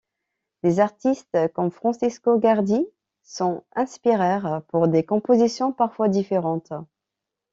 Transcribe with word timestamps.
Des 0.63 0.79
artistes 0.79 1.37
comme 1.53 1.69
Francesco 1.69 2.39
Guardi 2.39 2.87
s’en 3.21 3.63
inspirèrent 3.75 4.63
pour 4.69 4.87
des 4.87 5.03
compositions 5.03 5.71
parfois 5.71 6.09
différentes. 6.09 6.73